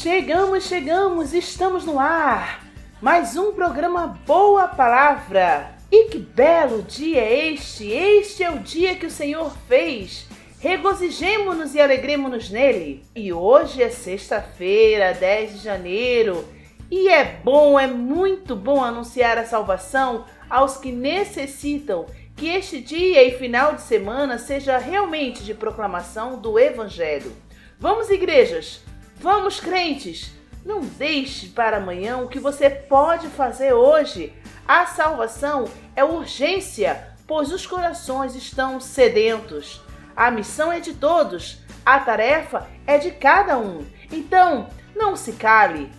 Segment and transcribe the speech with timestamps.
[0.00, 2.64] Chegamos, chegamos, estamos no ar.
[3.02, 5.74] Mais um programa Boa Palavra.
[5.90, 7.90] E que belo dia é este!
[7.90, 10.28] Este é o dia que o Senhor fez.
[10.60, 13.02] Regozijemo-nos e alegremos-nos nele.
[13.12, 16.44] E hoje é sexta-feira, 10 de janeiro.
[16.88, 22.06] E é bom, é muito bom anunciar a salvação aos que necessitam
[22.36, 27.32] que este dia e final de semana seja realmente de proclamação do Evangelho.
[27.80, 28.86] Vamos, igrejas!
[29.20, 30.32] Vamos, crentes!
[30.64, 34.32] Não deixe para amanhã o que você pode fazer hoje.
[34.66, 35.64] A salvação
[35.96, 39.82] é urgência, pois os corações estão sedentos.
[40.14, 43.84] A missão é de todos, a tarefa é de cada um.
[44.12, 45.90] Então, não se cale.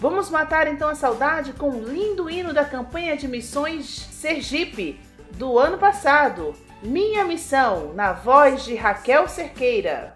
[0.00, 4.98] Vamos matar então a saudade com um lindo hino da campanha de missões Sergipe
[5.32, 6.54] do ano passado.
[6.82, 10.15] Minha missão, na voz de Raquel Cerqueira.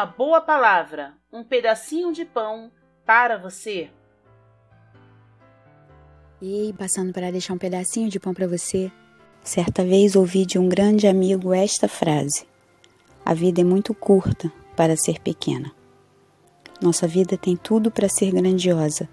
[0.00, 2.72] Uma boa palavra, um pedacinho de pão
[3.04, 3.90] para você.
[6.40, 8.90] E passando para deixar um pedacinho de pão para você,
[9.44, 12.48] certa vez ouvi de um grande amigo esta frase:
[13.26, 15.70] A vida é muito curta para ser pequena.
[16.80, 19.06] Nossa vida tem tudo para ser grandiosa.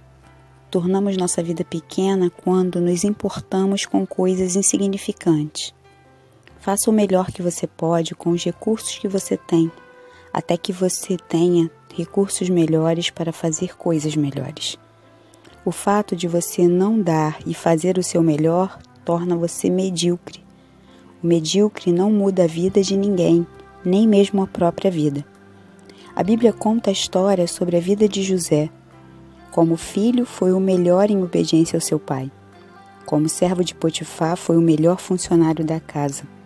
[0.72, 5.76] Tornamos nossa vida pequena quando nos importamos com coisas insignificantes
[6.68, 9.72] Faça o melhor que você pode com os recursos que você tem,
[10.38, 14.78] até que você tenha recursos melhores para fazer coisas melhores.
[15.66, 20.46] O fato de você não dar e fazer o seu melhor torna você medíocre.
[21.24, 23.48] O medíocre não muda a vida de ninguém,
[23.84, 25.26] nem mesmo a própria vida.
[26.16, 28.70] A Bíblia conta a história sobre a vida de José.
[29.50, 32.32] Como filho, foi o melhor em obediência ao seu pai.
[33.08, 36.37] Como servo de Potifar, foi o melhor funcionário da casa.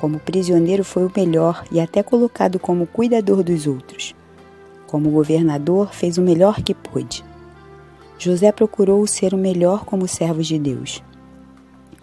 [0.00, 4.14] Como prisioneiro, foi o melhor e até colocado como cuidador dos outros.
[4.86, 7.24] Como governador, fez o melhor que pôde.
[8.18, 11.02] José procurou ser o melhor como servos de Deus.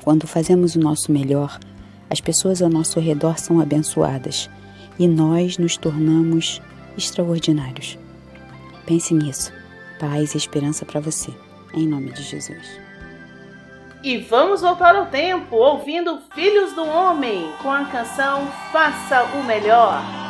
[0.03, 1.59] Quando fazemos o nosso melhor,
[2.09, 4.49] as pessoas ao nosso redor são abençoadas
[4.99, 6.61] e nós nos tornamos
[6.97, 7.97] extraordinários.
[8.85, 9.51] Pense nisso.
[9.99, 11.31] Paz e esperança para você.
[11.73, 12.82] Em nome de Jesus.
[14.03, 20.22] E vamos voltar ao tempo ouvindo Filhos do Homem com a canção Faça o Melhor.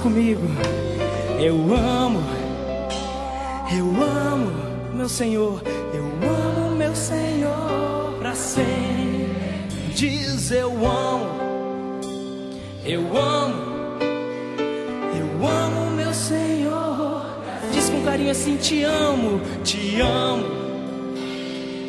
[0.00, 0.42] Comigo.
[1.38, 2.20] Eu amo,
[3.76, 4.52] eu amo
[4.94, 5.62] meu Senhor,
[5.94, 9.30] eu amo meu Senhor pra sempre.
[9.94, 11.26] Diz eu amo,
[12.84, 13.54] eu amo,
[15.18, 17.26] eu amo meu Senhor.
[17.72, 20.44] Diz com carinho assim: Te amo, te amo,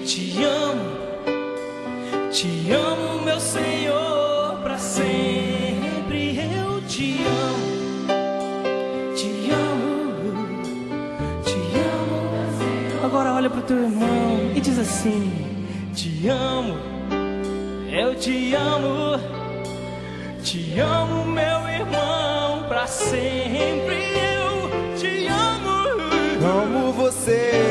[0.06, 0.91] te amo,
[13.62, 15.32] pro teu irmão e diz assim:
[15.94, 16.78] Te amo,
[17.92, 19.20] eu te amo,
[20.44, 24.12] te amo, meu irmão, pra sempre.
[24.16, 27.71] Eu te amo, amo você.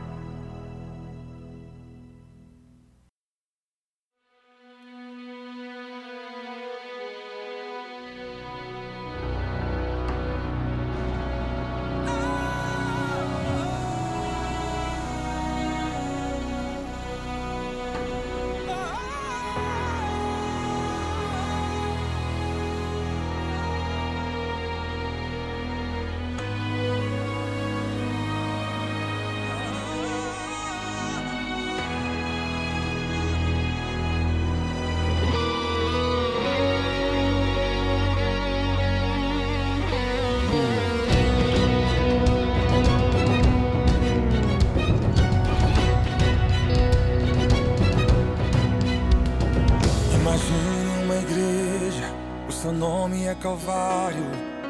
[53.41, 54.23] Calvário.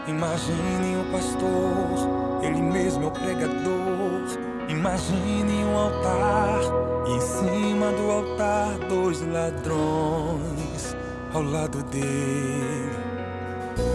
[0.07, 4.21] Imagine o pastor, ele mesmo é o pregador.
[4.69, 6.61] Imagine um altar,
[7.05, 10.95] e em cima do altar, dois ladrões
[11.33, 12.91] ao lado dele.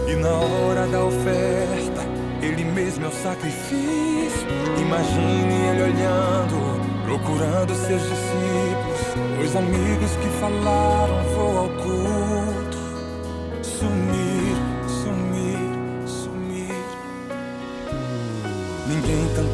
[0.07, 2.03] E na hora da oferta,
[2.43, 4.47] ele mesmo é o sacrifício.
[4.79, 11.69] Imagine ele olhando, procurando seus discípulos, os amigos que falaram: vou ao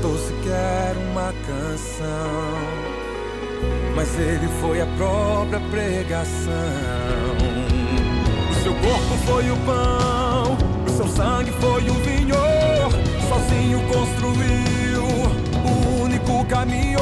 [0.03, 2.57] cantou sequer uma canção,
[3.95, 6.51] mas ele foi a própria pregação.
[8.51, 12.35] O seu corpo foi o pão, o seu sangue foi o vinho.
[13.29, 15.03] Sozinho construiu
[15.63, 16.99] o único caminho.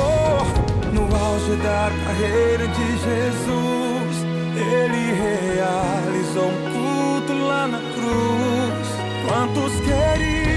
[0.94, 5.14] No auge da carreira de Jesus, ele
[5.56, 8.88] realizou um culto lá na cruz.
[9.28, 10.51] Quantos queriam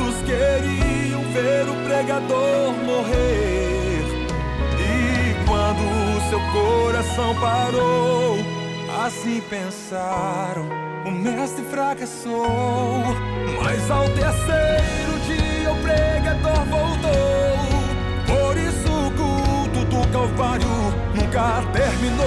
[0.00, 4.02] Quantos queriam ver o pregador morrer?
[4.78, 8.38] E quando o seu coração parou,
[9.04, 10.66] assim pensaram:
[11.04, 13.04] o mestre fracassou.
[13.62, 17.58] Mas ao terceiro dia o pregador voltou.
[18.26, 20.66] Por isso o culto do Calvário
[21.14, 22.26] nunca terminou.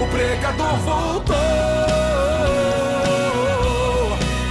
[0.00, 1.55] O pregador voltou.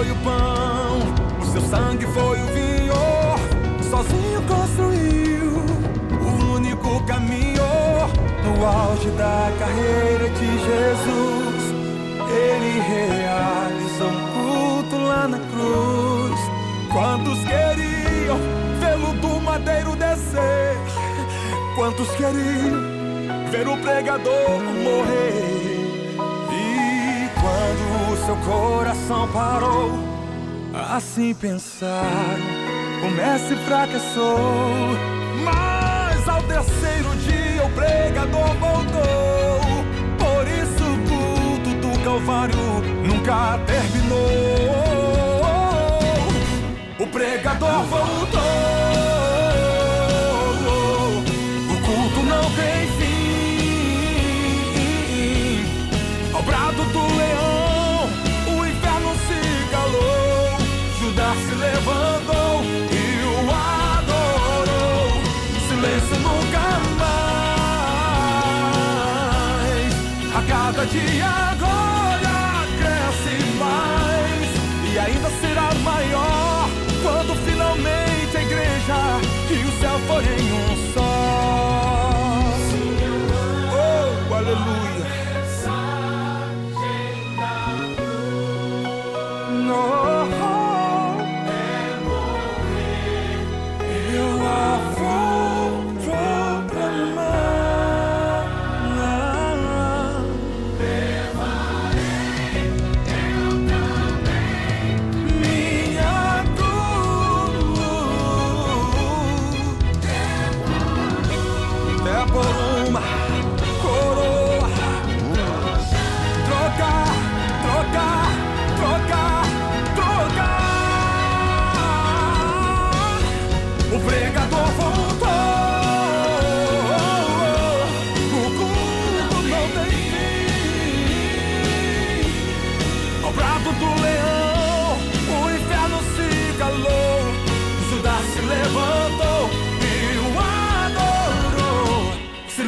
[0.00, 0.98] foi o pão,
[1.42, 2.94] o seu sangue foi o vinho.
[3.90, 5.62] Sozinho construiu
[6.22, 7.60] o único caminho.
[8.42, 11.74] No auge da carreira de Jesus,
[12.30, 16.40] ele realizou um culto lá na cruz.
[16.90, 18.38] Quantos queriam
[18.80, 20.78] vê-lo do madeiro descer?
[21.76, 24.48] Quantos queriam ver o pregador
[24.82, 25.59] morrer?
[28.26, 29.90] Seu coração parou,
[30.94, 32.00] assim pensaram,
[33.04, 34.38] o mestre fracassou.
[35.42, 39.60] Mas ao terceiro dia o pregador voltou.
[40.18, 42.56] Por isso o culto do Calvário
[43.04, 44.20] nunca terminou.
[46.98, 48.79] O pregador voltou.
[70.92, 71.59] Cada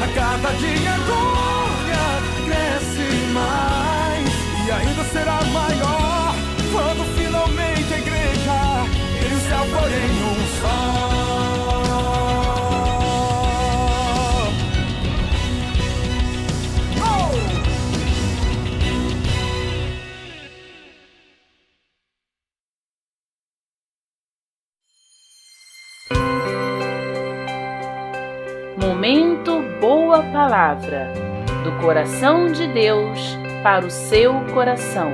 [0.00, 2.06] A cada dia a glória
[2.46, 4.28] cresce mais
[4.66, 6.34] e ainda será maior
[6.72, 8.86] quando finalmente a igreja
[9.20, 11.09] e o céu forem um só.
[30.22, 31.12] Palavra
[31.64, 33.18] do coração de Deus
[33.62, 35.12] para o seu coração.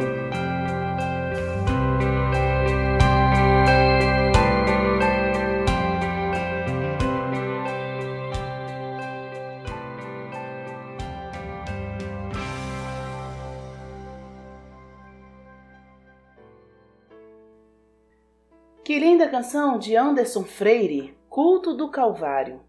[18.84, 22.65] Que linda canção de Anderson Freire, Culto do Calvário.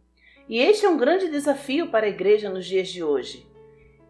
[0.49, 3.45] E este é um grande desafio para a igreja nos dias de hoje.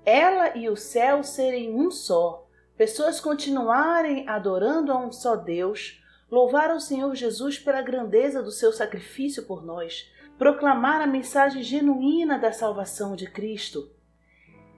[0.06, 6.70] Ela e o céu serem um só, pessoas continuarem adorando a um só Deus, louvar
[6.70, 12.52] ao Senhor Jesus pela grandeza do seu sacrifício por nós, proclamar a mensagem genuína da
[12.52, 13.90] salvação de Cristo.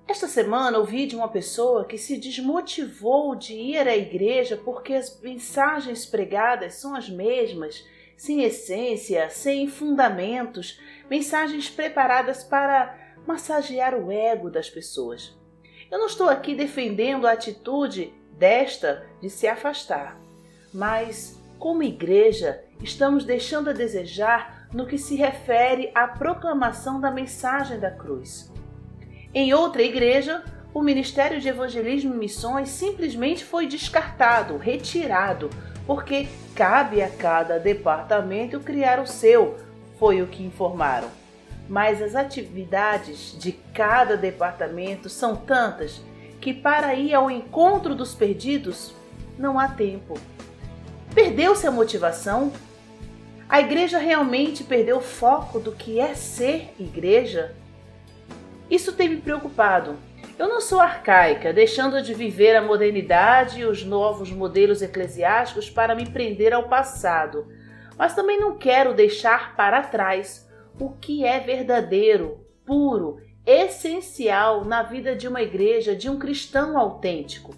[0.07, 5.19] Esta semana ouvi de uma pessoa que se desmotivou de ir à igreja porque as
[5.21, 7.86] mensagens pregadas são as mesmas,
[8.17, 12.95] sem essência, sem fundamentos, mensagens preparadas para
[13.25, 15.37] massagear o ego das pessoas.
[15.89, 20.17] Eu não estou aqui defendendo a atitude desta de se afastar,
[20.73, 27.79] mas, como igreja, estamos deixando a desejar no que se refere à proclamação da mensagem
[27.79, 28.51] da cruz.
[29.33, 30.43] Em outra igreja,
[30.73, 35.49] o Ministério de Evangelismo e Missões simplesmente foi descartado, retirado,
[35.85, 39.57] porque cabe a cada departamento criar o seu,
[39.99, 41.09] foi o que informaram.
[41.67, 46.01] Mas as atividades de cada departamento são tantas
[46.41, 48.95] que, para ir ao encontro dos perdidos,
[49.38, 50.17] não há tempo.
[51.13, 52.51] Perdeu-se a motivação?
[53.47, 57.55] A igreja realmente perdeu o foco do que é ser igreja?
[58.69, 59.97] Isso tem me preocupado.
[60.38, 65.95] Eu não sou arcaica, deixando de viver a modernidade e os novos modelos eclesiásticos para
[65.95, 67.47] me prender ao passado,
[67.99, 75.13] mas também não quero deixar para trás o que é verdadeiro, puro, essencial na vida
[75.13, 77.53] de uma igreja, de um cristão autêntico.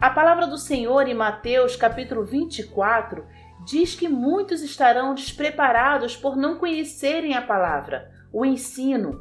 [0.00, 3.26] A palavra do Senhor em Mateus capítulo 24
[3.66, 9.20] diz que muitos estarão despreparados por não conhecerem a palavra, o ensino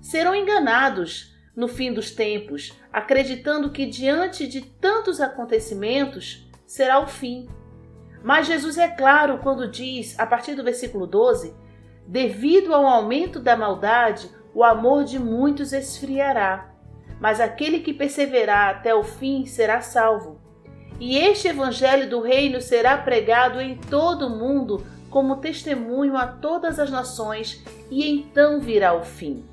[0.00, 7.48] serão enganados no fim dos tempos, acreditando que diante de tantos acontecimentos será o fim.
[8.24, 11.54] Mas Jesus é claro quando diz, a partir do versículo 12:
[12.06, 16.72] Devido ao aumento da maldade, o amor de muitos esfriará,
[17.20, 20.40] mas aquele que perseverar até o fim será salvo.
[20.98, 26.78] E este evangelho do reino será pregado em todo o mundo como testemunho a todas
[26.78, 29.44] as nações, e então virá o fim.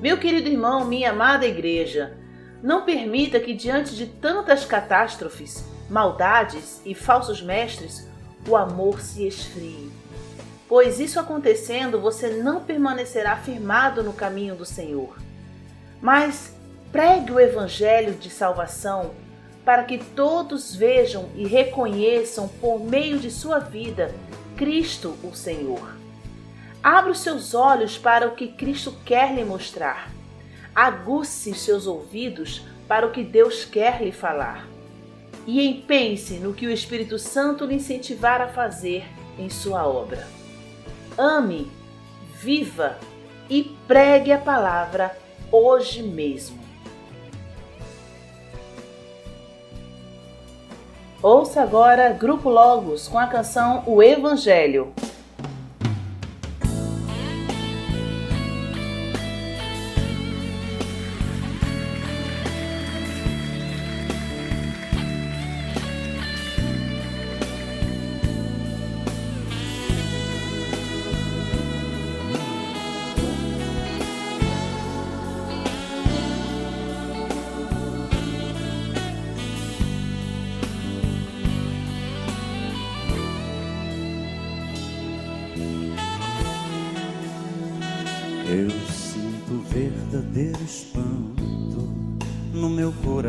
[0.00, 2.18] Meu querido irmão, minha amada igreja,
[2.60, 8.08] não permita que diante de tantas catástrofes, maldades e falsos mestres,
[8.48, 9.90] o amor se esfrie.
[10.68, 15.16] Pois isso acontecendo, você não permanecerá firmado no caminho do Senhor.
[16.00, 16.54] Mas
[16.90, 19.12] pregue o evangelho de salvação
[19.64, 24.14] para que todos vejam e reconheçam por meio de sua vida
[24.56, 25.96] Cristo, o Senhor.
[26.82, 30.10] Abra os seus olhos para o que Cristo quer lhe mostrar.
[30.74, 34.73] Aguce seus ouvidos para o que Deus quer lhe falar.
[35.46, 39.04] E empenhe-se no que o Espírito Santo lhe incentivar a fazer
[39.38, 40.26] em sua obra.
[41.18, 41.70] Ame,
[42.40, 42.98] viva
[43.48, 45.16] e pregue a palavra
[45.52, 46.58] hoje mesmo.
[51.22, 54.92] Ouça agora Grupo Logos com a canção O Evangelho.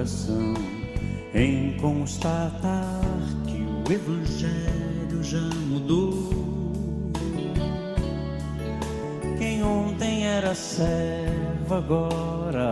[0.05, 0.53] coração
[1.33, 3.01] em constatar
[3.47, 6.29] que o Evangelho já mudou.
[9.39, 12.69] Quem ontem era servo agora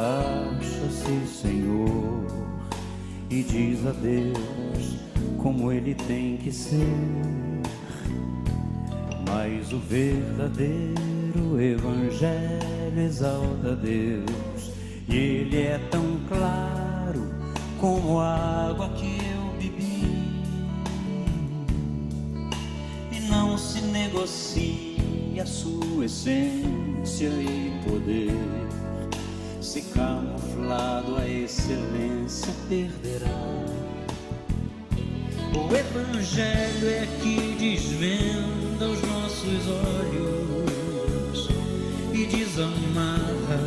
[0.60, 2.28] acha-se Senhor
[3.30, 5.00] e diz a Deus
[5.42, 6.88] como ele tem que ser.
[9.28, 14.72] Mas o verdadeiro Evangelho exalta Deus
[15.08, 16.43] e ele é tão claro
[17.84, 20.40] como a água que eu bebi
[23.12, 28.32] e não se negocia sua essência e poder.
[29.60, 33.28] Se camuflado a excelência perderá.
[35.54, 39.68] O Evangelho é que desvenda os nossos
[40.08, 41.50] olhos
[42.14, 43.60] e desamarra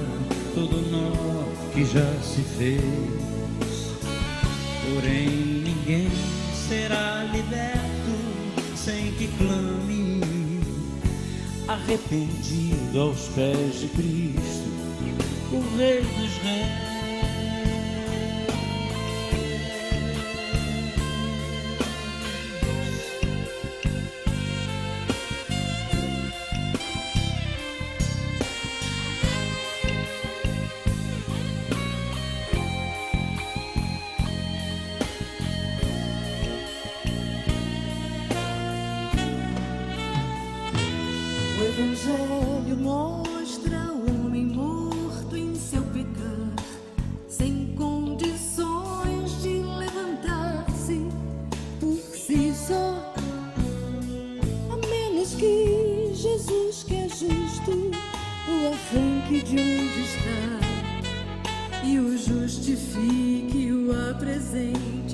[0.54, 3.25] todo nó que já se fez.
[5.06, 5.28] Porém,
[5.62, 6.08] ninguém
[6.68, 10.20] será liberto sem que clame,
[11.68, 14.68] arrependido aos pés de Cristo,
[15.52, 16.85] o Rei dos Reis.
[41.78, 46.56] Evangelho mostra o homem morto em seu pecar,
[47.28, 51.06] sem condições de levantar-se
[51.78, 53.12] por si só.
[54.70, 57.90] A menos que Jesus, que é justo,
[58.48, 60.48] o arranque de onde está
[61.84, 65.05] e o justifique, o apresente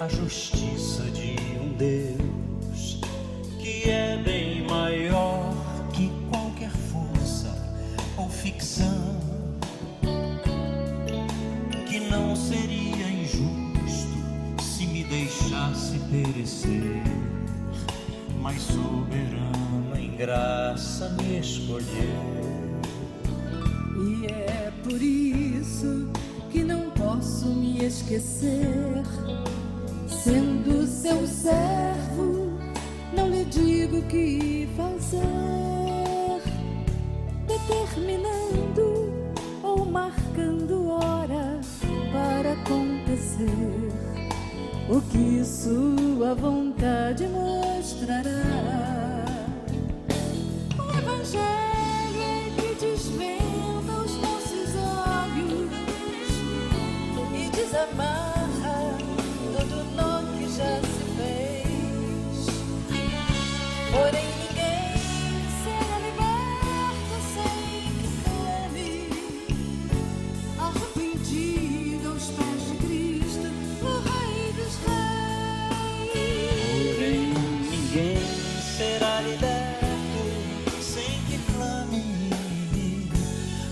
[0.00, 3.00] a justiça de um Deus
[3.58, 5.52] que é bem maior
[5.92, 7.52] que qualquer força
[8.16, 9.20] ou ficção,
[11.88, 17.02] que não seria injusto se me deixasse perecer,
[18.40, 22.68] mas soberano em graça me escolheu.
[24.00, 26.08] E é por isso
[26.52, 29.02] que não posso me esquecer.
[30.28, 32.52] Sendo seu servo,
[33.16, 36.42] não lhe digo que fazer.
[37.46, 39.10] Determinando
[39.62, 41.58] ou marcando hora
[42.12, 43.48] para acontecer
[44.90, 48.87] o que sua vontade mostrará.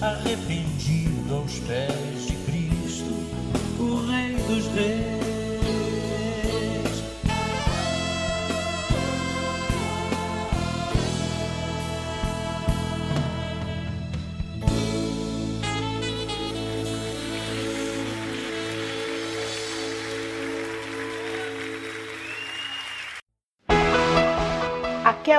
[0.06, 3.12] Arrependido aos pés de Cristo,
[3.80, 5.15] o Rei dos Reis.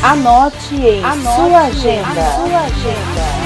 [0.00, 2.06] Anote em sua agenda.
[2.06, 3.38] sua agenda.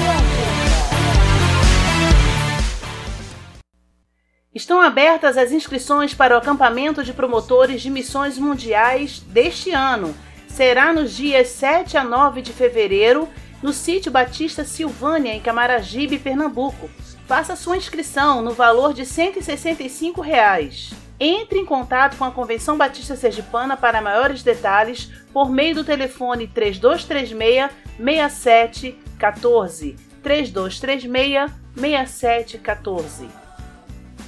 [4.55, 10.15] Estão abertas as inscrições para o acampamento de promotores de missões mundiais deste ano.
[10.47, 13.27] Será nos dias 7 a 9 de fevereiro,
[13.63, 16.91] no sítio Batista Silvânia, em Camaragibe, Pernambuco.
[17.27, 20.93] Faça sua inscrição no valor de 165 reais.
[21.25, 26.49] Entre em contato com a Convenção Batista Sergipana para maiores detalhes por meio do telefone
[26.49, 29.95] 3236 6714.
[30.21, 33.29] 3236 6714.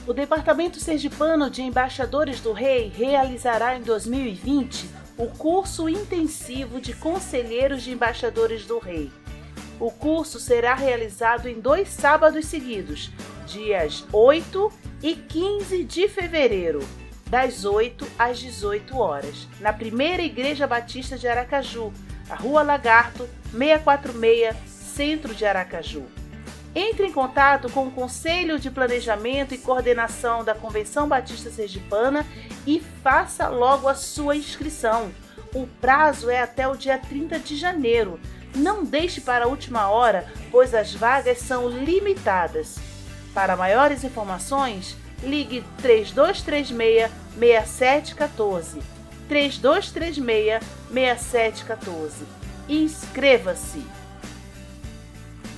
[0.07, 7.83] O Departamento Sergipano de Embaixadores do Rei realizará em 2020 o curso intensivo de Conselheiros
[7.83, 9.11] de Embaixadores do Rei.
[9.80, 13.11] O curso será realizado em dois sábados seguidos,
[13.44, 16.80] dias 8 e 15 de fevereiro,
[17.28, 21.92] das 8 às 18 horas, na Primeira Igreja Batista de Aracaju,
[22.28, 24.57] a Rua Lagarto, 646,
[24.94, 26.04] Centro de Aracaju.
[26.74, 32.26] Entre em contato com o Conselho de Planejamento e Coordenação da Convenção Batista Sergipana
[32.66, 35.12] e faça logo a sua inscrição.
[35.54, 38.18] O prazo é até o dia 30 de janeiro.
[38.54, 42.76] Não deixe para a última hora, pois as vagas são limitadas.
[43.34, 48.80] Para maiores informações, ligue 3236 6714.
[49.28, 52.24] 3236 6714.
[52.68, 53.84] Inscreva-se!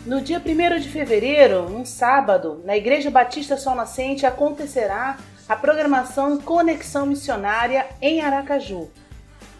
[0.06, 6.38] No dia 1 de fevereiro, um sábado, na Igreja Batista Sol Nascente acontecerá a programação
[6.38, 8.88] Conexão Missionária em Aracaju.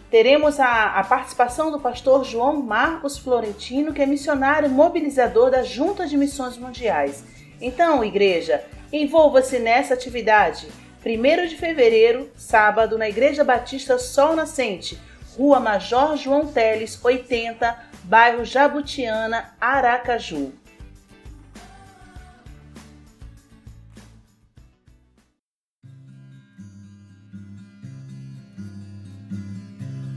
[0.09, 6.07] Teremos a, a, participação do pastor João Marcos Florentino, que é missionário mobilizador da Junta
[6.07, 7.25] de Missões Mundiais.
[7.59, 10.67] Então, igreja, envolva-se nessa atividade.
[11.05, 14.99] 1 de fevereiro, sábado, na Igreja Batista Sol Nascente,
[15.37, 20.51] Rua Major João Teles, 80, bairro Jabutiana, Aracaju.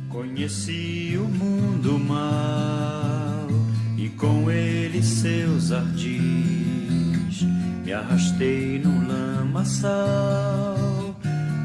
[0.09, 3.47] Conheci o mundo mal
[3.97, 6.60] e com ele seus ardis.
[7.91, 10.77] Me arrastei num lamaçal,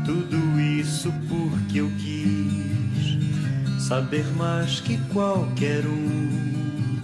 [0.04, 7.00] tudo isso porque eu quis saber mais que qualquer um,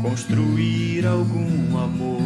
[0.00, 2.22] construir algum amor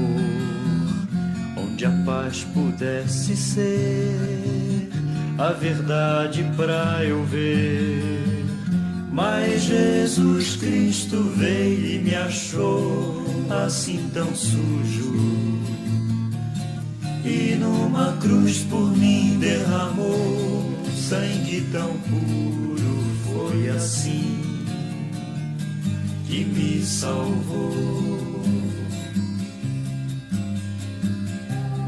[1.57, 4.89] onde a paz pudesse ser
[5.37, 8.45] a verdade para eu ver.
[9.11, 15.11] Mas Jesus Cristo veio e me achou assim tão sujo.
[17.25, 20.71] E numa cruz por mim derramou
[21.11, 24.41] sangue tão puro foi assim
[26.27, 28.41] que me salvou.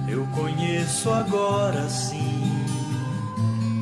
[0.09, 2.33] Eu conheço agora sim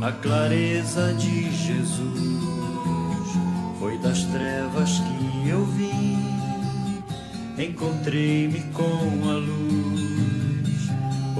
[0.02, 2.30] a clareza de Jesus.
[3.78, 6.22] Foi das trevas que eu vim,
[7.58, 9.89] encontrei-me com a luz.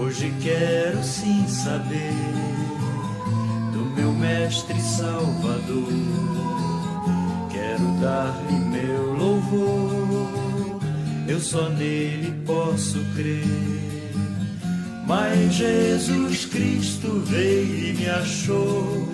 [0.01, 2.51] Hoje quero sim saber
[4.01, 5.93] meu mestre salvador.
[7.51, 10.81] Quero dar-lhe meu louvor,
[11.29, 13.45] eu só nele posso crer.
[15.07, 19.09] Mas Jesus Cristo veio e me achou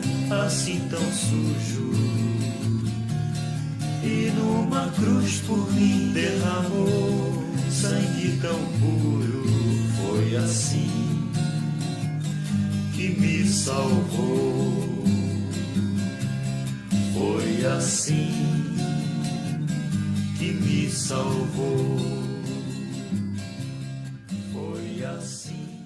[0.47, 1.91] assim tão sujo.
[4.05, 9.36] E numa cruz por mim derramou sangue tão puro.
[10.47, 11.33] Assim
[12.95, 15.03] que me salvou.
[17.13, 18.31] Foi assim
[20.39, 21.99] que me salvou.
[24.53, 25.83] Foi assim.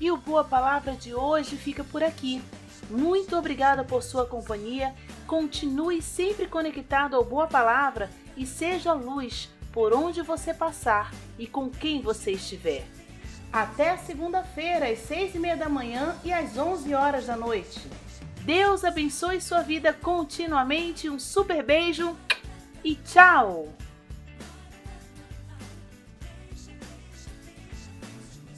[0.00, 2.40] E o Boa Palavra de hoje fica por aqui.
[2.88, 4.94] Muito obrigada por sua companhia.
[5.26, 11.70] Continue sempre conectado ao Boa Palavra e seja luz por onde você passar e com
[11.70, 12.84] quem você estiver.
[13.52, 17.80] Até segunda-feira, às seis e meia da manhã e às onze horas da noite.
[18.42, 21.08] Deus abençoe sua vida continuamente.
[21.08, 22.16] Um super beijo
[22.84, 23.68] e tchau!